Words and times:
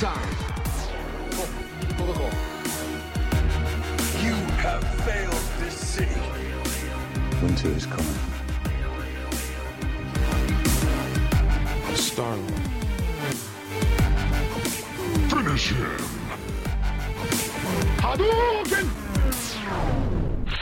time. 0.00 0.30
You 4.24 4.34
have 4.64 4.82
failed 5.04 5.44
this 5.58 5.74
city. 5.74 6.20
Winter 7.42 7.68
is 7.68 7.84
coming. 7.84 8.06
Star 11.94 12.34
Finish 15.28 15.68
him. 15.68 15.98
Hadouken! 17.98 18.86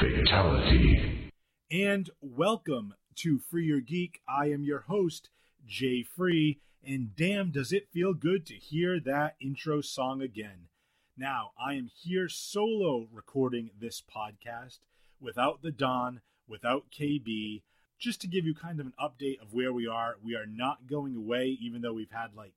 Fatality. 0.01 1.31
And 1.71 2.11
welcome 2.21 2.95
to 3.19 3.39
Free 3.39 3.67
Your 3.67 3.81
Geek. 3.81 4.21
I 4.29 4.47
am 4.47 4.65
your 4.65 4.81
host, 4.81 5.31
Jay 5.65 6.03
Free, 6.03 6.59
and 6.87 7.15
damn, 7.17 7.51
does 7.51 7.73
it 7.73 7.91
feel 7.91 8.15
good 8.15 8.47
to 8.47 8.55
hear 8.55 9.01
that 9.01 9.37
intro 9.41 9.81
song 9.81 10.23
again. 10.23 10.69
Now, 11.17 11.51
I 11.59 11.75
am 11.75 11.91
here 11.95 12.29
solo 12.29 13.09
recording 13.13 13.71
this 13.79 14.01
podcast 14.03 14.79
without 15.21 15.63
the 15.63 15.73
Don, 15.73 16.21
without 16.47 16.91
KB, 16.91 17.63
just 17.99 18.21
to 18.21 18.29
give 18.29 18.45
you 18.45 18.55
kind 18.55 18.79
of 18.79 18.87
an 18.87 18.93
update 19.01 19.41
of 19.43 19.53
where 19.53 19.73
we 19.73 19.87
are. 19.87 20.17
We 20.23 20.37
are 20.37 20.47
not 20.47 20.87
going 20.87 21.17
away, 21.17 21.59
even 21.61 21.83
though 21.83 21.93
we've 21.93 22.13
had 22.13 22.35
like 22.37 22.55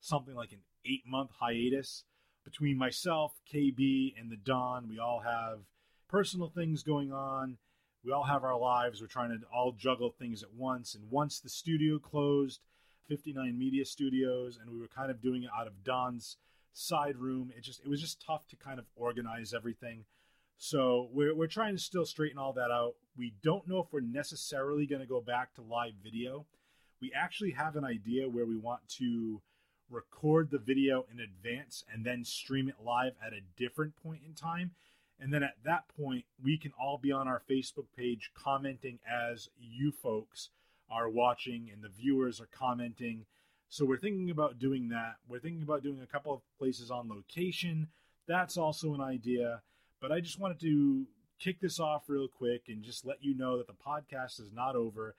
something 0.00 0.34
like 0.34 0.52
an 0.52 0.60
eight 0.84 1.04
month 1.06 1.30
hiatus 1.40 2.04
between 2.44 2.76
myself, 2.76 3.40
KB, 3.52 4.12
and 4.20 4.30
the 4.30 4.36
Don. 4.36 4.88
We 4.88 4.98
all 4.98 5.20
have 5.20 5.60
personal 6.08 6.50
things 6.50 6.82
going 6.82 7.12
on. 7.12 7.56
We 8.04 8.12
all 8.12 8.24
have 8.24 8.44
our 8.44 8.58
lives. 8.58 9.00
We're 9.00 9.06
trying 9.06 9.30
to 9.30 9.46
all 9.46 9.72
juggle 9.72 10.10
things 10.10 10.42
at 10.42 10.52
once. 10.52 10.94
And 10.94 11.10
once 11.10 11.40
the 11.40 11.48
studio 11.48 11.98
closed, 11.98 12.60
59 13.08 13.58
Media 13.58 13.84
Studios, 13.84 14.58
and 14.60 14.70
we 14.70 14.80
were 14.80 14.88
kind 14.88 15.10
of 15.10 15.20
doing 15.20 15.42
it 15.42 15.50
out 15.56 15.66
of 15.66 15.84
Don's 15.84 16.36
side 16.72 17.16
room. 17.16 17.52
It 17.56 17.62
just 17.62 17.80
it 17.80 17.88
was 17.88 18.00
just 18.00 18.24
tough 18.24 18.46
to 18.48 18.56
kind 18.56 18.78
of 18.78 18.86
organize 18.96 19.52
everything. 19.54 20.04
So 20.58 21.08
we're 21.12 21.34
we're 21.34 21.46
trying 21.46 21.76
to 21.76 21.82
still 21.82 22.06
straighten 22.06 22.38
all 22.38 22.52
that 22.54 22.70
out. 22.70 22.94
We 23.16 23.34
don't 23.42 23.68
know 23.68 23.80
if 23.80 23.92
we're 23.92 24.00
necessarily 24.00 24.86
going 24.86 25.02
to 25.02 25.08
go 25.08 25.20
back 25.20 25.54
to 25.54 25.62
live 25.62 25.94
video. 26.02 26.46
We 27.00 27.12
actually 27.12 27.50
have 27.52 27.76
an 27.76 27.84
idea 27.84 28.28
where 28.28 28.46
we 28.46 28.56
want 28.56 28.88
to 28.98 29.42
record 29.90 30.50
the 30.50 30.58
video 30.58 31.04
in 31.12 31.20
advance 31.20 31.84
and 31.92 32.04
then 32.04 32.24
stream 32.24 32.68
it 32.68 32.76
live 32.82 33.12
at 33.24 33.32
a 33.32 33.40
different 33.56 33.94
point 34.02 34.22
in 34.26 34.34
time. 34.34 34.70
And 35.20 35.32
then 35.32 35.42
at 35.42 35.56
that 35.64 35.84
point, 36.00 36.24
we 36.42 36.56
can 36.56 36.72
all 36.80 36.98
be 36.98 37.12
on 37.12 37.28
our 37.28 37.42
Facebook 37.48 37.86
page 37.96 38.30
commenting 38.34 38.98
as 39.08 39.50
you 39.60 39.92
folks 39.92 40.50
are 40.90 41.08
watching 41.08 41.70
and 41.72 41.82
the 41.82 41.88
viewers 41.88 42.40
are 42.40 42.48
commenting. 42.52 43.24
So 43.68 43.84
we're 43.84 43.98
thinking 43.98 44.30
about 44.30 44.58
doing 44.58 44.88
that. 44.90 45.16
We're 45.28 45.38
thinking 45.38 45.62
about 45.62 45.82
doing 45.82 46.00
a 46.02 46.06
couple 46.06 46.34
of 46.34 46.40
places 46.58 46.90
on 46.90 47.08
location. 47.08 47.88
That's 48.26 48.56
also 48.56 48.94
an 48.94 49.00
idea. 49.00 49.62
But 50.00 50.12
I 50.12 50.20
just 50.20 50.38
wanted 50.38 50.60
to 50.60 51.06
kick 51.38 51.60
this 51.60 51.80
off 51.80 52.04
real 52.08 52.28
quick 52.28 52.64
and 52.68 52.82
just 52.82 53.06
let 53.06 53.24
you 53.24 53.34
know 53.36 53.58
that 53.58 53.66
the 53.66 53.72
podcast 53.72 54.40
is 54.40 54.52
not 54.52 54.76
over. 54.76 55.14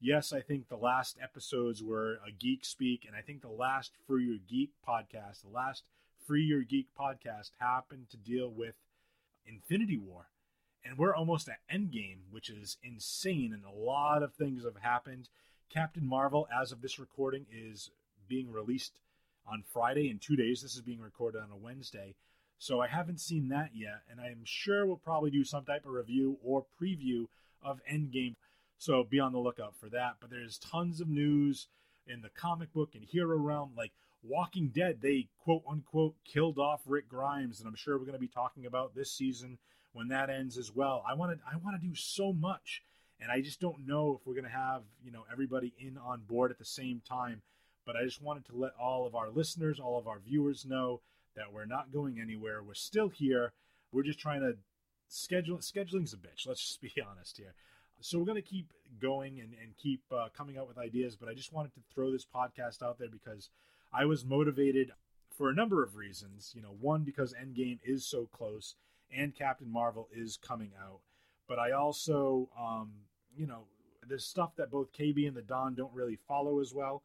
Yes, 0.00 0.32
I 0.32 0.40
think 0.40 0.68
the 0.68 0.76
last 0.76 1.18
episodes 1.22 1.82
were 1.82 2.20
a 2.26 2.30
geek 2.30 2.64
speak, 2.64 3.04
and 3.06 3.16
I 3.16 3.20
think 3.20 3.42
the 3.42 3.48
last 3.48 3.92
Free 4.06 4.24
Your 4.24 4.38
Geek 4.48 4.70
podcast, 4.88 5.42
the 5.42 5.52
last 5.52 5.82
Free 6.24 6.44
Your 6.44 6.62
Geek 6.62 6.86
podcast 6.98 7.50
happened 7.58 8.08
to 8.10 8.16
deal 8.16 8.48
with 8.48 8.74
Infinity 9.44 9.98
War 9.98 10.26
and 10.84 10.98
we're 10.98 11.14
almost 11.14 11.48
at 11.48 11.60
Endgame, 11.72 12.18
which 12.30 12.50
is 12.50 12.78
insane, 12.82 13.52
and 13.52 13.64
a 13.64 13.78
lot 13.78 14.22
of 14.22 14.34
things 14.34 14.64
have 14.64 14.82
happened. 14.82 15.28
Captain 15.68 16.06
Marvel, 16.06 16.48
as 16.56 16.72
of 16.72 16.80
this 16.80 16.98
recording, 16.98 17.46
is 17.52 17.90
being 18.28 18.50
released 18.50 18.98
on 19.46 19.64
Friday 19.66 20.10
in 20.10 20.18
two 20.18 20.36
days. 20.36 20.62
This 20.62 20.74
is 20.74 20.82
being 20.82 21.00
recorded 21.00 21.42
on 21.42 21.50
a 21.50 21.56
Wednesday, 21.56 22.14
so 22.58 22.80
I 22.80 22.88
haven't 22.88 23.20
seen 23.20 23.48
that 23.48 23.70
yet, 23.74 24.02
and 24.10 24.20
I'm 24.20 24.40
sure 24.44 24.84
we'll 24.86 24.96
probably 24.96 25.30
do 25.30 25.44
some 25.44 25.64
type 25.64 25.84
of 25.86 25.92
review 25.92 26.38
or 26.42 26.64
preview 26.80 27.26
of 27.62 27.80
Endgame. 27.90 28.34
So 28.78 29.04
be 29.04 29.20
on 29.20 29.32
the 29.32 29.38
lookout 29.38 29.74
for 29.76 29.88
that. 29.88 30.16
But 30.20 30.30
there's 30.30 30.58
tons 30.58 31.00
of 31.00 31.08
news 31.08 31.66
in 32.06 32.22
the 32.22 32.30
comic 32.30 32.72
book 32.72 32.90
and 32.94 33.04
hero 33.04 33.36
realm, 33.36 33.72
like 33.76 33.92
Walking 34.22 34.68
Dead. 34.68 34.98
They 35.00 35.28
quote 35.42 35.62
unquote 35.68 36.14
killed 36.24 36.58
off 36.58 36.80
Rick 36.86 37.08
Grimes, 37.08 37.60
and 37.60 37.68
I'm 37.68 37.74
sure 37.74 37.98
we're 37.98 38.04
going 38.04 38.12
to 38.14 38.18
be 38.18 38.28
talking 38.28 38.66
about 38.66 38.94
this 38.94 39.12
season 39.12 39.58
when 39.92 40.08
that 40.08 40.30
ends 40.30 40.58
as 40.58 40.74
well. 40.74 41.04
I 41.08 41.14
want 41.14 41.38
to 41.38 41.44
I 41.46 41.56
want 41.56 41.80
to 41.80 41.86
do 41.86 41.94
so 41.94 42.32
much, 42.32 42.82
and 43.20 43.30
I 43.30 43.40
just 43.40 43.60
don't 43.60 43.86
know 43.86 44.18
if 44.20 44.26
we're 44.26 44.34
going 44.34 44.44
to 44.44 44.50
have 44.50 44.82
you 45.04 45.12
know 45.12 45.24
everybody 45.30 45.72
in 45.78 45.98
on 45.98 46.20
board 46.28 46.50
at 46.50 46.58
the 46.58 46.64
same 46.64 47.02
time. 47.08 47.42
But 47.86 47.96
I 47.96 48.04
just 48.04 48.20
wanted 48.20 48.44
to 48.46 48.52
let 48.54 48.72
all 48.78 49.06
of 49.06 49.14
our 49.14 49.30
listeners, 49.30 49.80
all 49.80 49.98
of 49.98 50.06
our 50.06 50.18
viewers 50.18 50.66
know 50.66 51.00
that 51.36 51.52
we're 51.52 51.64
not 51.64 51.90
going 51.90 52.20
anywhere. 52.20 52.62
We're 52.62 52.74
still 52.74 53.08
here. 53.08 53.52
We're 53.92 54.02
just 54.02 54.18
trying 54.18 54.42
to 54.42 54.56
schedule. 55.08 55.62
Scheduling's 55.62 56.12
a 56.12 56.18
bitch. 56.18 56.46
Let's 56.46 56.60
just 56.60 56.82
be 56.82 56.92
honest 57.10 57.38
here. 57.38 57.54
So 58.00 58.18
we're 58.18 58.26
going 58.26 58.42
to 58.42 58.48
keep 58.48 58.72
going 59.00 59.40
and, 59.40 59.54
and 59.60 59.76
keep 59.76 60.02
uh, 60.12 60.28
coming 60.36 60.58
up 60.58 60.68
with 60.68 60.76
ideas. 60.76 61.16
But 61.16 61.28
I 61.28 61.34
just 61.34 61.52
wanted 61.52 61.72
to 61.74 61.80
throw 61.94 62.12
this 62.12 62.26
podcast 62.26 62.82
out 62.82 62.98
there 62.98 63.08
because 63.08 63.48
I 63.92 64.04
was 64.04 64.24
motivated 64.24 64.92
for 65.30 65.48
a 65.48 65.54
number 65.54 65.82
of 65.82 65.96
reasons. 65.96 66.52
You 66.54 66.62
know, 66.62 66.76
one 66.80 67.04
because 67.04 67.34
Endgame 67.34 67.78
is 67.84 68.06
so 68.06 68.26
close 68.26 68.74
and 69.14 69.34
Captain 69.34 69.70
Marvel 69.70 70.08
is 70.14 70.36
coming 70.36 70.72
out. 70.80 71.00
But 71.48 71.58
I 71.58 71.72
also, 71.72 72.48
um, 72.58 72.90
you 73.36 73.46
know, 73.46 73.64
there's 74.06 74.24
stuff 74.24 74.56
that 74.56 74.70
both 74.70 74.92
KB 74.92 75.26
and 75.26 75.36
the 75.36 75.42
Don 75.42 75.74
don't 75.74 75.94
really 75.94 76.18
follow 76.28 76.60
as 76.60 76.72
well. 76.74 77.02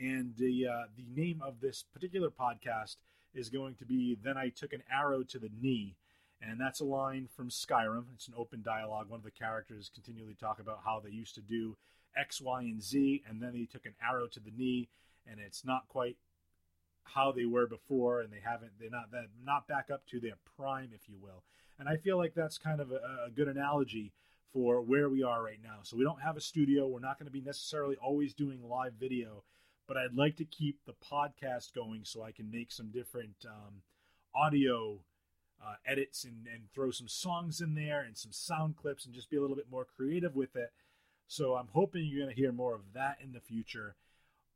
And 0.00 0.34
the 0.36 0.68
uh, 0.68 0.84
the 0.96 1.06
name 1.20 1.42
of 1.44 1.60
this 1.60 1.84
particular 1.92 2.30
podcast 2.30 2.96
is 3.34 3.48
going 3.48 3.74
to 3.76 3.84
be 3.84 4.16
"Then 4.22 4.36
I 4.36 4.50
Took 4.50 4.72
an 4.72 4.82
Arrow 4.92 5.24
to 5.24 5.38
the 5.38 5.50
Knee," 5.60 5.96
and 6.40 6.60
that's 6.60 6.80
a 6.80 6.84
line 6.84 7.28
from 7.34 7.48
Skyrim. 7.48 8.04
It's 8.14 8.28
an 8.28 8.34
open 8.36 8.62
dialogue. 8.62 9.10
One 9.10 9.18
of 9.18 9.24
the 9.24 9.32
characters 9.32 9.90
continually 9.92 10.36
talk 10.38 10.60
about 10.60 10.82
how 10.84 11.00
they 11.00 11.10
used 11.10 11.34
to 11.34 11.40
do 11.40 11.76
X, 12.16 12.40
Y, 12.40 12.62
and 12.62 12.82
Z, 12.82 13.24
and 13.28 13.42
then 13.42 13.52
they 13.52 13.64
took 13.64 13.84
an 13.84 13.94
arrow 14.00 14.28
to 14.28 14.40
the 14.40 14.52
knee, 14.56 14.88
and 15.26 15.40
it's 15.40 15.64
not 15.64 15.88
quite 15.88 16.16
how 17.04 17.32
they 17.32 17.44
were 17.44 17.66
before, 17.66 18.20
and 18.20 18.32
they 18.32 18.40
haven't 18.42 18.72
they're 18.78 18.90
not 18.90 19.10
that 19.12 19.26
not 19.44 19.66
back 19.66 19.90
up 19.92 20.06
to 20.06 20.20
their 20.20 20.38
prime, 20.56 20.90
if 20.94 21.08
you 21.08 21.16
will. 21.20 21.42
And 21.78 21.88
I 21.88 21.96
feel 21.96 22.18
like 22.18 22.34
that's 22.34 22.58
kind 22.58 22.80
of 22.80 22.90
a, 22.92 23.26
a 23.26 23.30
good 23.34 23.48
analogy 23.48 24.12
for 24.52 24.80
where 24.80 25.08
we 25.08 25.22
are 25.22 25.42
right 25.42 25.60
now. 25.62 25.78
So 25.82 25.96
we 25.96 26.04
don't 26.04 26.20
have 26.20 26.36
a 26.36 26.40
studio. 26.40 26.86
We're 26.86 27.00
not 27.00 27.18
going 27.18 27.26
to 27.26 27.32
be 27.32 27.40
necessarily 27.40 27.96
always 27.96 28.34
doing 28.34 28.68
live 28.68 28.94
video, 28.94 29.44
but 29.86 29.96
I'd 29.96 30.14
like 30.14 30.36
to 30.36 30.44
keep 30.44 30.84
the 30.84 30.92
podcast 30.92 31.72
going 31.74 32.02
so 32.04 32.22
I 32.22 32.32
can 32.32 32.50
make 32.50 32.72
some 32.72 32.90
different 32.90 33.46
um, 33.46 33.82
audio 34.34 34.98
uh, 35.64 35.74
edits 35.86 36.24
and, 36.24 36.46
and 36.52 36.64
throw 36.74 36.90
some 36.90 37.08
songs 37.08 37.60
in 37.60 37.74
there 37.74 38.00
and 38.00 38.16
some 38.16 38.32
sound 38.32 38.76
clips 38.76 39.04
and 39.04 39.14
just 39.14 39.30
be 39.30 39.36
a 39.36 39.40
little 39.40 39.56
bit 39.56 39.70
more 39.70 39.84
creative 39.84 40.34
with 40.34 40.56
it. 40.56 40.72
So 41.26 41.54
I'm 41.54 41.68
hoping 41.72 42.06
you're 42.06 42.24
going 42.24 42.34
to 42.34 42.40
hear 42.40 42.52
more 42.52 42.74
of 42.74 42.92
that 42.94 43.18
in 43.22 43.32
the 43.32 43.40
future. 43.40 43.94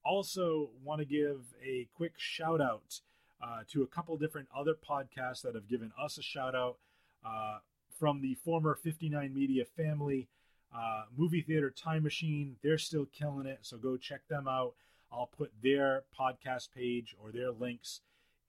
Also, 0.05 0.71
want 0.83 1.01
to 1.01 1.07
give 1.07 1.55
a 1.65 1.89
quick 1.97 2.13
shout 2.17 2.61
out 2.61 3.01
uh, 3.43 3.61
to 3.71 3.83
a 3.83 3.87
couple 3.87 4.17
different 4.17 4.49
other 4.55 4.75
podcasts 4.75 5.43
that 5.43 5.55
have 5.55 5.69
given 5.69 5.93
us 6.01 6.19
a 6.19 6.23
shout 6.23 6.55
out 6.55 6.77
uh, 7.25 7.59
from 7.99 8.21
the 8.21 8.35
former 8.35 8.75
59 8.75 9.33
Media 9.35 9.65
family. 9.65 10.29
Uh, 10.77 11.05
movie 11.17 11.41
Theater 11.41 11.71
Time 11.71 12.03
Machine, 12.03 12.57
they're 12.63 12.79
still 12.79 13.07
killing 13.07 13.47
it, 13.47 13.59
so 13.63 13.77
go 13.77 13.97
check 13.97 14.27
them 14.29 14.49
out. 14.49 14.75
I'll 15.13 15.31
put 15.39 15.53
their 15.63 16.03
podcast 16.19 16.69
page 16.75 17.15
or 17.23 17.31
their 17.31 17.53
links 17.53 18.01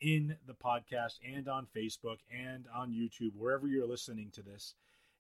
in 0.02 0.36
the 0.48 0.54
podcast 0.54 1.20
and 1.24 1.48
on 1.48 1.68
Facebook 1.76 2.18
and 2.32 2.66
on 2.74 2.92
YouTube, 2.92 3.32
wherever 3.38 3.68
you're 3.68 3.88
listening 3.88 4.32
to 4.34 4.42
this. 4.42 4.74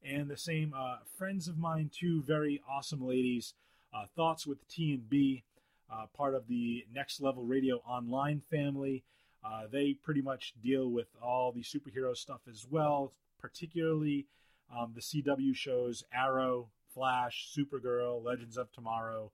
And 0.04 0.28
the 0.28 0.38
same 0.38 0.74
uh, 0.76 0.98
friends 1.18 1.48
of 1.48 1.58
mine, 1.58 1.92
two 1.94 2.24
very 2.24 2.62
awesome 2.68 3.06
ladies, 3.08 3.54
uh, 3.94 4.06
Thoughts 4.16 4.46
with 4.46 4.68
T 4.68 4.94
and 4.94 5.10
B 5.10 5.44
uh, 5.92 6.06
part 6.16 6.36
of 6.36 6.48
the 6.48 6.86
Next 6.94 7.22
Level 7.22 7.44
Radio 7.44 7.78
Online 7.88 8.42
family. 8.50 9.04
Uh, 9.44 9.64
they 9.72 9.94
pretty 9.94 10.22
much 10.22 10.54
deal 10.64 10.90
with 10.90 11.08
all 11.22 11.52
the 11.52 11.62
superhero 11.62 12.16
stuff 12.16 12.42
as 12.50 12.66
well, 12.70 13.12
particularly 13.40 14.26
um, 14.76 14.94
the 14.96 15.02
CW 15.02 15.56
shows 15.56 16.04
Arrow, 16.14 16.70
Flash, 16.94 17.48
Supergirl, 17.56 18.24
Legends 18.24 18.58
of 18.58 18.72
Tomorrow. 18.72 19.32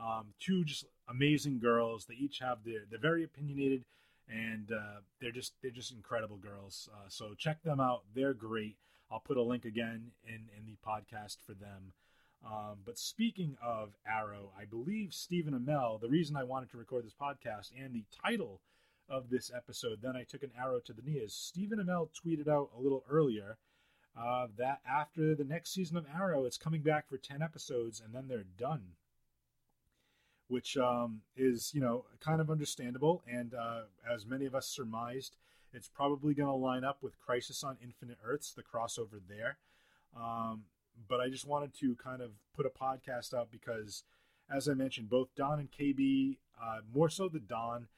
Um, 0.00 0.34
two 0.40 0.64
just 0.64 0.86
amazing 1.08 1.60
girls. 1.60 2.06
They 2.06 2.14
each 2.14 2.40
have 2.40 2.64
their 2.64 2.80
they're 2.90 2.98
very 2.98 3.22
opinionated 3.22 3.84
and 4.28 4.70
uh, 4.72 5.00
they're 5.20 5.30
just 5.32 5.52
they're 5.62 5.70
just 5.70 5.92
incredible 5.92 6.36
girls. 6.36 6.88
Uh, 6.92 7.08
so 7.08 7.34
check 7.36 7.62
them 7.62 7.80
out. 7.80 8.02
They're 8.14 8.34
great. 8.34 8.76
I'll 9.10 9.20
put 9.20 9.36
a 9.36 9.42
link 9.42 9.64
again 9.64 10.10
in 10.26 10.48
in 10.56 10.66
the 10.66 10.76
podcast 10.86 11.36
for 11.46 11.52
them. 11.52 11.92
Um, 12.44 12.78
but 12.84 12.98
speaking 12.98 13.56
of 13.62 13.94
Arrow, 14.06 14.50
I 14.58 14.64
believe 14.66 15.14
Stephen 15.14 15.54
Amell, 15.54 16.00
the 16.00 16.08
reason 16.08 16.36
I 16.36 16.44
wanted 16.44 16.70
to 16.70 16.76
record 16.76 17.04
this 17.04 17.14
podcast 17.14 17.70
and 17.78 17.94
the 17.94 18.04
title 18.22 18.60
of 19.08 19.30
this 19.30 19.50
episode, 19.54 20.00
Then 20.02 20.16
I 20.16 20.24
Took 20.24 20.42
an 20.42 20.52
Arrow 20.58 20.80
to 20.80 20.92
the 20.92 21.02
Knee, 21.02 21.18
is 21.18 21.34
Stephen 21.34 21.78
Amell 21.78 22.08
tweeted 22.24 22.48
out 22.48 22.70
a 22.76 22.80
little 22.80 23.04
earlier 23.10 23.56
uh, 24.18 24.48
that 24.58 24.80
after 24.88 25.34
the 25.34 25.44
next 25.44 25.72
season 25.72 25.96
of 25.96 26.06
Arrow, 26.14 26.44
it's 26.44 26.58
coming 26.58 26.82
back 26.82 27.08
for 27.08 27.16
10 27.18 27.42
episodes 27.42 28.00
and 28.04 28.14
then 28.14 28.28
they're 28.28 28.44
done. 28.58 28.92
which 30.48 30.76
um, 30.76 31.22
is 31.36 31.72
you 31.74 31.80
know 31.80 32.04
kind 32.20 32.40
of 32.40 32.50
understandable. 32.50 33.22
And 33.30 33.54
uh, 33.54 33.82
as 34.10 34.26
many 34.26 34.46
of 34.46 34.54
us 34.54 34.66
surmised, 34.66 35.36
it's 35.72 35.88
probably 35.88 36.34
going 36.34 36.48
to 36.48 36.54
line 36.54 36.84
up 36.84 36.98
with 37.02 37.18
Crisis 37.20 37.64
on 37.64 37.76
Infinite 37.82 38.18
Earths, 38.24 38.52
the 38.52 38.62
crossover 38.62 39.20
there. 39.28 39.56
Um, 40.16 40.64
but 41.08 41.20
I 41.20 41.28
just 41.28 41.46
wanted 41.46 41.74
to 41.80 41.94
kind 41.96 42.22
of 42.22 42.30
put 42.56 42.66
a 42.66 42.70
podcast 42.70 43.34
out 43.34 43.50
because, 43.50 44.04
as 44.50 44.68
I 44.68 44.74
mentioned, 44.74 45.10
both 45.10 45.28
Don 45.36 45.60
and 45.60 45.70
KB, 45.70 46.38
uh, 46.62 46.78
more 46.92 47.08
so 47.08 47.28
the 47.28 47.40
Don, 47.40 47.88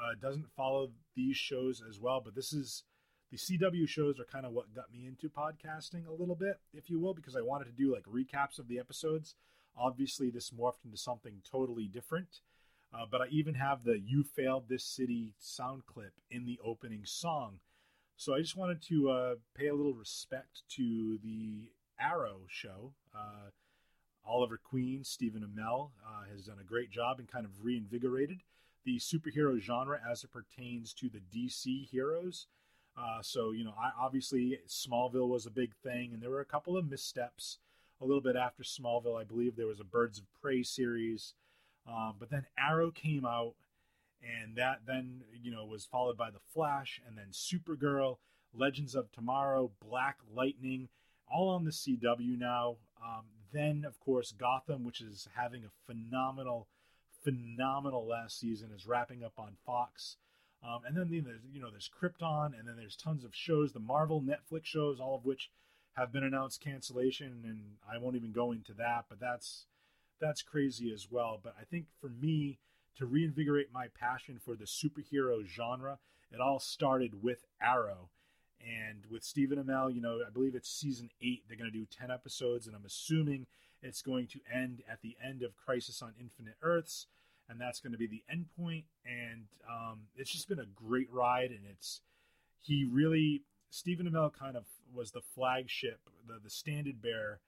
uh, 0.00 0.14
doesn't 0.20 0.50
follow 0.56 0.90
these 1.14 1.36
shows 1.36 1.82
as 1.88 2.00
well. 2.00 2.20
But 2.24 2.34
this 2.34 2.52
is 2.52 2.84
the 3.30 3.38
CW 3.38 3.88
shows 3.88 4.18
are 4.20 4.24
kind 4.24 4.44
of 4.44 4.52
what 4.52 4.74
got 4.74 4.92
me 4.92 5.06
into 5.06 5.28
podcasting 5.28 6.06
a 6.06 6.12
little 6.12 6.34
bit, 6.34 6.60
if 6.74 6.90
you 6.90 6.98
will, 7.00 7.14
because 7.14 7.36
I 7.36 7.40
wanted 7.40 7.64
to 7.64 7.72
do 7.72 7.92
like 7.92 8.04
recaps 8.04 8.58
of 8.58 8.68
the 8.68 8.78
episodes. 8.78 9.34
Obviously, 9.76 10.30
this 10.30 10.50
morphed 10.50 10.84
into 10.84 10.98
something 10.98 11.40
totally 11.50 11.86
different. 11.86 12.40
Uh, 12.94 13.06
but 13.10 13.22
I 13.22 13.26
even 13.28 13.54
have 13.54 13.84
the 13.84 13.98
You 13.98 14.22
Failed 14.22 14.64
This 14.68 14.84
City 14.84 15.32
sound 15.38 15.86
clip 15.86 16.12
in 16.30 16.44
the 16.44 16.58
opening 16.62 17.02
song. 17.04 17.60
So 18.16 18.34
I 18.34 18.40
just 18.40 18.56
wanted 18.56 18.82
to 18.82 19.10
uh, 19.10 19.34
pay 19.54 19.68
a 19.68 19.74
little 19.74 19.94
respect 19.94 20.62
to 20.76 21.18
the 21.24 21.70
Arrow 22.02 22.40
show. 22.48 22.92
Uh, 23.14 23.50
Oliver 24.24 24.58
Queen, 24.62 25.04
Stephen 25.04 25.42
Amell 25.42 25.90
uh, 26.06 26.24
has 26.30 26.46
done 26.46 26.58
a 26.60 26.64
great 26.64 26.90
job 26.90 27.18
and 27.18 27.30
kind 27.30 27.44
of 27.44 27.64
reinvigorated 27.64 28.40
the 28.84 28.98
superhero 28.98 29.58
genre 29.60 30.00
as 30.10 30.24
it 30.24 30.32
pertains 30.32 30.92
to 30.94 31.08
the 31.08 31.20
DC 31.34 31.88
heroes. 31.88 32.46
Uh, 32.96 33.22
so, 33.22 33.52
you 33.52 33.64
know, 33.64 33.74
I, 33.78 33.90
obviously 33.98 34.58
Smallville 34.68 35.28
was 35.28 35.46
a 35.46 35.50
big 35.50 35.74
thing, 35.82 36.12
and 36.12 36.22
there 36.22 36.30
were 36.30 36.40
a 36.40 36.46
couple 36.46 36.76
of 36.76 36.88
missteps 36.88 37.58
a 38.00 38.04
little 38.04 38.20
bit 38.20 38.36
after 38.36 38.62
Smallville. 38.62 39.20
I 39.20 39.24
believe 39.24 39.56
there 39.56 39.66
was 39.66 39.80
a 39.80 39.84
Birds 39.84 40.18
of 40.18 40.24
Prey 40.40 40.62
series. 40.62 41.34
Um, 41.86 42.14
but 42.18 42.30
then 42.30 42.46
Arrow 42.58 42.90
came 42.90 43.24
out, 43.24 43.54
and 44.22 44.56
that 44.56 44.80
then 44.86 45.22
you 45.42 45.50
know 45.50 45.64
was 45.64 45.84
followed 45.84 46.16
by 46.16 46.30
the 46.30 46.38
Flash, 46.52 47.00
and 47.06 47.16
then 47.16 47.28
Supergirl, 47.32 48.18
Legends 48.54 48.94
of 48.94 49.10
Tomorrow, 49.10 49.70
Black 49.84 50.18
Lightning, 50.32 50.88
all 51.32 51.48
on 51.48 51.64
the 51.64 51.70
CW 51.70 52.38
now. 52.38 52.76
Um, 53.02 53.24
then 53.52 53.84
of 53.86 53.98
course 54.00 54.32
Gotham, 54.32 54.84
which 54.84 55.00
is 55.00 55.28
having 55.34 55.64
a 55.64 55.92
phenomenal, 55.92 56.68
phenomenal 57.22 58.06
last 58.06 58.38
season, 58.38 58.70
is 58.74 58.86
wrapping 58.86 59.24
up 59.24 59.34
on 59.38 59.56
Fox. 59.64 60.16
Um, 60.64 60.80
and 60.86 60.96
then 60.96 61.24
there's, 61.24 61.40
you 61.52 61.60
know 61.60 61.70
there's 61.70 61.90
Krypton, 61.90 62.58
and 62.58 62.68
then 62.68 62.76
there's 62.76 62.96
tons 62.96 63.24
of 63.24 63.34
shows, 63.34 63.72
the 63.72 63.80
Marvel 63.80 64.22
Netflix 64.22 64.64
shows, 64.64 65.00
all 65.00 65.16
of 65.16 65.24
which 65.24 65.50
have 65.94 66.12
been 66.12 66.24
announced 66.24 66.62
cancellation, 66.62 67.42
and 67.44 67.60
I 67.90 67.98
won't 67.98 68.16
even 68.16 68.32
go 68.32 68.52
into 68.52 68.72
that. 68.74 69.06
But 69.08 69.20
that's 69.20 69.66
that's 70.20 70.42
crazy 70.42 70.92
as 70.92 71.08
well. 71.10 71.40
But 71.42 71.54
I 71.60 71.64
think 71.64 71.86
for 72.00 72.08
me 72.08 72.58
to 72.96 73.06
reinvigorate 73.06 73.72
my 73.72 73.88
passion 73.88 74.38
for 74.42 74.54
the 74.54 74.64
superhero 74.64 75.44
genre, 75.46 75.98
it 76.30 76.40
all 76.40 76.60
started 76.60 77.22
with 77.22 77.44
Arrow. 77.60 78.08
And 78.64 79.04
with 79.10 79.24
Stephen 79.24 79.62
Amell, 79.62 79.94
you 79.94 80.00
know, 80.00 80.20
I 80.26 80.30
believe 80.30 80.54
it's 80.54 80.70
season 80.70 81.10
eight. 81.20 81.42
They're 81.48 81.58
going 81.58 81.70
to 81.70 81.76
do 81.76 81.86
10 81.86 82.10
episodes, 82.10 82.66
and 82.66 82.76
I'm 82.76 82.84
assuming 82.84 83.46
it's 83.82 84.02
going 84.02 84.28
to 84.28 84.40
end 84.52 84.82
at 84.90 85.00
the 85.02 85.16
end 85.22 85.42
of 85.42 85.56
Crisis 85.56 86.02
on 86.02 86.12
Infinite 86.20 86.54
Earths, 86.62 87.06
and 87.48 87.60
that's 87.60 87.80
going 87.80 87.92
to 87.92 87.98
be 87.98 88.06
the 88.06 88.22
end 88.30 88.46
point. 88.58 88.84
And 89.04 89.46
um, 89.68 90.02
it's 90.16 90.30
just 90.30 90.48
been 90.48 90.60
a 90.60 90.66
great 90.66 91.10
ride, 91.10 91.50
and 91.50 91.66
it's 91.68 92.00
he 92.60 92.84
really 92.84 93.42
Stephen 93.70 94.08
Amell 94.08 94.32
kind 94.32 94.56
of 94.56 94.64
was 94.94 95.10
the 95.10 95.22
flagship, 95.34 96.00
the 96.26 96.38
the 96.42 96.50
standard 96.50 97.02
bearer 97.02 97.40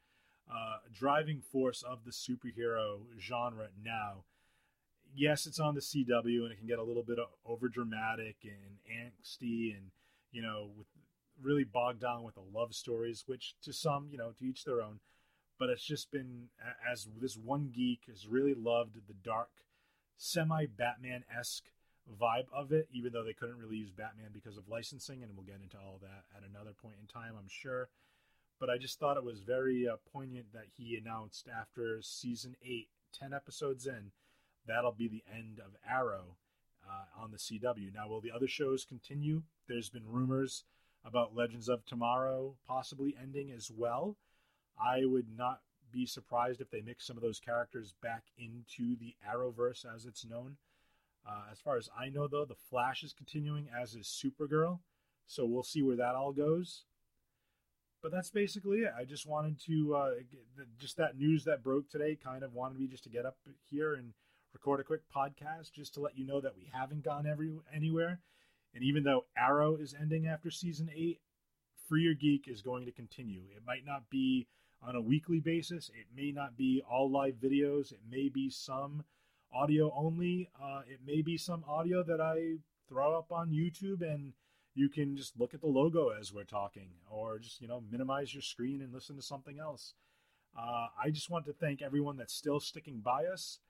uh, 0.51 0.79
driving 0.93 1.41
force 1.41 1.83
of 1.83 2.05
the 2.05 2.11
superhero 2.11 3.01
genre 3.21 3.69
now. 3.83 4.25
Yes, 5.17 5.47
it's 5.47 5.61
on 5.61 5.75
the 5.75 5.81
CW 5.81 6.43
and 6.43 6.53
it 6.53 6.59
can 6.59 6.67
get 6.67 6.79
a 6.79 6.83
little 6.83 7.03
bit 7.03 7.19
over 7.47 7.69
dramatic 7.69 8.37
and 8.43 8.79
angsty 8.91 9.77
and, 9.77 9.91
you 10.33 10.43
know, 10.43 10.71
with 10.77 10.87
really 11.41 11.65
bogged 11.65 12.01
down 12.01 12.23
with 12.23 12.35
the 12.35 12.43
love 12.53 12.75
stories, 12.75 13.25
which 13.27 13.55
to 13.63 13.73
some, 13.73 14.09
you 14.11 14.19
know, 14.19 14.33
to 14.39 14.45
each 14.45 14.65
their 14.65 14.81
own. 14.81 15.01
But 15.59 15.71
it's 15.71 15.85
just 15.85 16.11
been, 16.11 16.49
as 16.91 17.09
this 17.21 17.37
one 17.37 17.71
geek 17.73 18.01
has 18.09 18.27
really 18.27 18.55
loved 18.55 18.97
the 19.07 19.15
dark, 19.23 19.51
semi 20.17 20.67
Batman 20.67 21.25
esque 21.37 21.65
vibe 22.21 22.47
of 22.53 22.73
it, 22.73 22.89
even 22.93 23.13
though 23.13 23.25
they 23.25 23.33
couldn't 23.33 23.59
really 23.59 23.77
use 23.77 23.91
Batman 23.91 24.31
because 24.33 24.57
of 24.57 24.69
licensing. 24.69 25.23
And 25.23 25.37
we'll 25.37 25.47
get 25.47 25.63
into 25.63 25.79
all 25.79 26.01
that 26.03 26.25
at 26.37 26.49
another 26.49 26.73
point 26.73 26.97
in 27.01 27.07
time, 27.07 27.35
I'm 27.39 27.49
sure 27.49 27.89
but 28.61 28.71
I 28.71 28.79
just 28.79 28.99
thought 28.99 29.17
it 29.17 29.25
was 29.25 29.41
very 29.41 29.89
uh, 29.89 29.97
poignant 30.13 30.47
that 30.53 30.67
he 30.77 30.97
announced 30.97 31.49
after 31.49 32.01
season 32.03 32.57
eight, 32.65 32.89
10 33.19 33.33
episodes 33.33 33.87
in, 33.87 34.13
that'll 34.67 34.93
be 34.93 35.09
the 35.09 35.23
end 35.31 35.61
of 35.61 35.77
Arrow 35.89 36.37
uh, 36.89 37.23
on 37.23 37.31
the 37.31 37.37
CW. 37.37 37.93
Now, 37.93 38.09
will 38.09 38.21
the 38.21 38.33
other 38.33 38.49
shows 38.49 38.85
continue? 38.85 39.43
There's 39.69 39.91
been 39.91 40.07
rumors 40.07 40.65
about 41.05 41.37
Legends 41.37 41.69
of 41.69 41.85
Tomorrow 41.85 42.57
possibly 42.67 43.15
ending 43.21 43.51
as 43.51 43.71
well. 43.75 44.17
I 44.79 45.05
would 45.05 45.27
not 45.37 45.61
be 45.93 46.07
surprised 46.07 46.61
if 46.61 46.71
they 46.71 46.81
mix 46.81 47.07
some 47.07 47.17
of 47.17 47.23
those 47.23 47.39
characters 47.39 47.95
back 48.03 48.25
into 48.39 48.97
the 48.97 49.15
Arrowverse 49.29 49.85
as 49.95 50.07
it's 50.07 50.25
known. 50.25 50.57
Uh, 51.27 51.45
as 51.53 51.61
far 51.61 51.77
as 51.77 51.89
I 51.99 52.09
know, 52.09 52.27
though, 52.27 52.45
the 52.45 52.55
Flash 52.55 53.03
is 53.03 53.13
continuing 53.13 53.69
as 53.75 53.95
is 53.95 54.07
Supergirl, 54.07 54.81
so 55.27 55.47
we'll 55.47 55.63
see 55.63 55.83
where 55.83 55.97
that 55.97 56.15
all 56.15 56.33
goes 56.33 56.85
but 58.05 58.13
that's 58.13 58.31
basically 58.31 58.81
it. 58.81 58.93
I 58.97 59.05
just 59.05 59.27
wanted 59.27 59.59
to 59.65 59.97
uh, 59.97 60.11
just 60.79 60.99
that 60.99 61.17
news 61.17 61.45
that 61.45 61.63
broke 61.63 61.89
today. 61.89 62.19
Kind 62.23 62.45
of 62.45 62.53
wanted 62.53 62.79
me 62.79 62.87
just 62.87 63.03
to 63.05 63.09
get 63.09 63.25
up 63.25 63.39
here 63.71 63.95
and 63.95 64.13
record 64.53 64.79
a 64.79 64.85
quick 64.85 65.01
podcast 65.17 65.73
just 65.73 65.95
to 65.95 66.01
let 66.01 66.17
you 66.17 66.27
know 66.27 66.39
that 66.43 66.55
we 66.55 66.69
haven't 66.71 67.03
gone 67.03 67.27
every 67.27 67.51
anywhere. 67.75 68.21
And 68.75 68.83
even 68.83 69.05
though 69.05 69.25
Arrow 69.37 69.77
is 69.77 69.95
ending 69.99 70.27
after 70.27 70.51
season 70.51 70.91
eight, 70.95 71.21
Free 71.89 72.03
Your 72.03 72.15
Geek 72.15 72.49
is 72.49 72.63
going 72.63 72.87
to 72.87 72.93
continue. 72.93 73.43
It 73.55 73.63
might 73.67 73.85
not 73.87 74.09
be 74.11 74.47
on 74.83 74.97
a 74.97 75.01
weekly 75.01 75.41
basis. 75.41 75.91
It 75.91 76.07
may 76.15 76.33
not 76.33 76.57
be 76.57 76.83
all 76.91 77.11
live 77.11 77.35
videos. 77.35 77.93
It 77.93 78.01
may 78.11 78.29
be 78.29 78.51
some 78.51 79.05
audio 79.53 79.93
only. 79.97 80.51
Uh, 80.61 80.83
it 80.87 81.01
may 81.07 81.23
be 81.23 81.37
some 81.37 81.65
audio 81.69 82.03
that 82.03 82.21
I 82.21 82.57
throw 82.89 83.17
up 83.17 83.31
on 83.31 83.51
YouTube 83.51 84.03
and 84.03 84.33
you 84.75 84.89
can 84.89 85.17
just 85.17 85.39
look 85.39 85.55
at 85.55 85.61
the 85.61 85.67
logo 85.67 86.09
as 86.09 86.33
we're 86.33 86.45
talking 86.45 86.89
or 87.09 87.39
just 87.39 87.61
you 87.61 87.69
know 87.69 87.83
minimize 87.91 88.35
your 88.35 88.43
screen 88.43 88.83
and 88.83 88.93
listen 88.93 89.17
to 89.17 89.23
something 89.23 89.59
else 89.59 89.95
uh, 90.59 90.89
i 91.03 91.11
just 91.11 91.31
want 91.31 91.45
to 91.45 91.53
thank 91.53 91.81
everyone 91.81 92.17
that's 92.17 92.35
still 92.35 92.61
sticking 92.61 93.01
by 93.01 93.25
us 93.25 93.61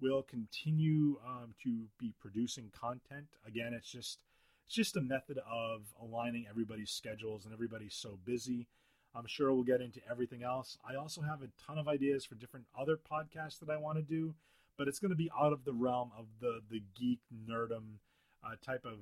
we'll 0.00 0.22
continue 0.22 1.18
um, 1.26 1.54
to 1.62 1.84
be 1.98 2.14
producing 2.20 2.70
content 2.78 3.26
again 3.46 3.72
it's 3.74 3.90
just 3.90 4.20
it's 4.66 4.74
just 4.74 4.96
a 4.96 5.00
method 5.00 5.38
of 5.50 5.82
aligning 6.00 6.46
everybody's 6.48 6.90
schedules 6.90 7.44
and 7.44 7.52
everybody's 7.52 7.94
so 7.94 8.18
busy 8.24 8.66
i'm 9.14 9.26
sure 9.26 9.52
we'll 9.52 9.64
get 9.64 9.80
into 9.80 10.00
everything 10.10 10.42
else 10.42 10.78
i 10.88 10.94
also 10.94 11.20
have 11.22 11.42
a 11.42 11.48
ton 11.66 11.78
of 11.78 11.88
ideas 11.88 12.24
for 12.24 12.34
different 12.34 12.66
other 12.78 12.96
podcasts 12.96 13.58
that 13.58 13.70
i 13.70 13.76
want 13.76 13.96
to 13.96 14.02
do 14.02 14.34
but 14.76 14.88
it's 14.88 14.98
going 14.98 15.10
to 15.10 15.16
be 15.16 15.30
out 15.38 15.52
of 15.52 15.64
the 15.64 15.72
realm 15.72 16.10
of 16.16 16.26
the 16.40 16.60
the 16.70 16.82
geek 16.98 17.20
nerdum 17.48 17.98
uh, 18.44 18.56
type 18.64 18.84
of 18.84 18.98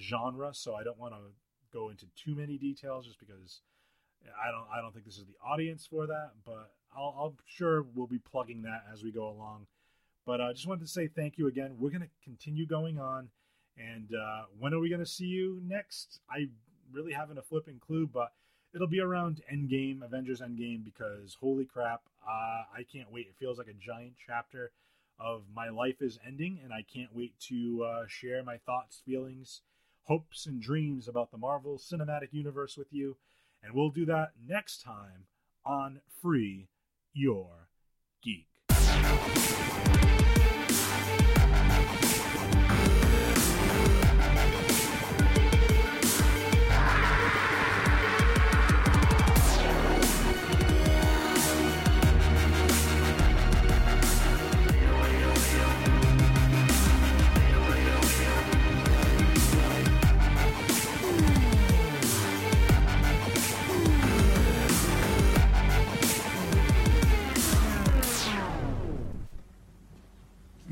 genre, 0.00 0.54
so 0.54 0.74
I 0.74 0.82
don't 0.82 0.98
want 0.98 1.14
to 1.14 1.20
go 1.72 1.88
into 1.88 2.06
too 2.16 2.34
many 2.34 2.58
details 2.58 3.06
just 3.06 3.18
because 3.18 3.60
I 4.24 4.50
don't 4.50 4.66
I 4.72 4.80
don't 4.80 4.92
think 4.92 5.04
this 5.04 5.16
is 5.16 5.24
the 5.24 5.36
audience 5.44 5.86
for 5.86 6.06
that. 6.06 6.32
But 6.44 6.72
I'll, 6.96 7.14
I'll 7.18 7.34
sure 7.46 7.84
we'll 7.94 8.06
be 8.06 8.18
plugging 8.18 8.62
that 8.62 8.84
as 8.92 9.02
we 9.02 9.10
go 9.10 9.28
along. 9.28 9.66
But 10.24 10.40
I 10.40 10.50
uh, 10.50 10.52
just 10.52 10.66
wanted 10.68 10.82
to 10.82 10.90
say 10.90 11.08
thank 11.08 11.38
you 11.38 11.48
again. 11.48 11.76
We're 11.78 11.90
going 11.90 12.02
to 12.02 12.10
continue 12.22 12.66
going 12.66 12.98
on, 12.98 13.28
and 13.76 14.08
uh, 14.14 14.44
when 14.58 14.74
are 14.74 14.80
we 14.80 14.88
going 14.88 15.00
to 15.00 15.06
see 15.06 15.26
you 15.26 15.60
next? 15.66 16.20
I 16.30 16.48
really 16.92 17.12
haven't 17.12 17.38
a 17.38 17.42
flipping 17.42 17.78
clue, 17.78 18.06
but 18.06 18.32
it'll 18.74 18.86
be 18.86 19.00
around 19.00 19.42
Endgame, 19.52 20.02
Avengers 20.02 20.40
Endgame, 20.40 20.84
because 20.84 21.36
holy 21.40 21.64
crap, 21.64 22.02
uh, 22.26 22.64
I 22.76 22.84
can't 22.90 23.10
wait. 23.10 23.26
It 23.28 23.36
feels 23.38 23.58
like 23.58 23.68
a 23.68 23.74
giant 23.74 24.14
chapter 24.26 24.72
of 25.18 25.42
my 25.54 25.68
life 25.68 26.00
is 26.00 26.18
ending, 26.26 26.60
and 26.62 26.72
I 26.72 26.82
can't 26.82 27.14
wait 27.14 27.38
to 27.48 27.84
uh, 27.84 28.04
share 28.08 28.42
my 28.42 28.58
thoughts, 28.58 29.02
feelings, 29.04 29.62
hopes 30.04 30.46
and 30.46 30.60
dreams 30.60 31.08
about 31.08 31.30
the 31.30 31.38
Marvel 31.38 31.78
Cinematic 31.78 32.32
Universe 32.32 32.76
with 32.76 32.92
you. 32.92 33.16
And 33.62 33.72
we'll 33.72 33.90
do 33.90 34.04
that 34.06 34.32
next 34.46 34.82
time 34.82 35.26
on 35.64 36.00
Free 36.20 36.68
Your 37.12 37.68
Geek. 38.22 38.48